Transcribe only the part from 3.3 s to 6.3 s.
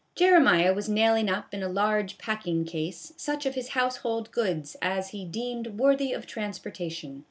of his household goods as he deemed worthy of